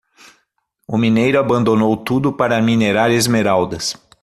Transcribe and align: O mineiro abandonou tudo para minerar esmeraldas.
O 0.87 0.97
mineiro 0.97 1.39
abandonou 1.39 1.95
tudo 1.95 2.33
para 2.33 2.59
minerar 2.59 3.11
esmeraldas. 3.11 3.95